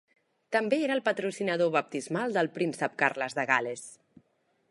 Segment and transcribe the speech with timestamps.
[0.53, 3.85] També era el patrocinador baptismal del príncep Carles de Gal·les.